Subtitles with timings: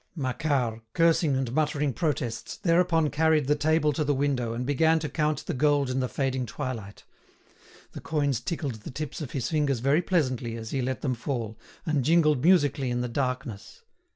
[0.15, 5.07] Macquart, cursing and muttering protests, thereupon carried the table to the window, and began to
[5.07, 7.03] count the gold in the fading twilight.
[7.91, 11.55] The coins tickled the tips of his fingers very pleasantly as he let them fall,
[11.85, 13.83] and jingled musically in the darkness.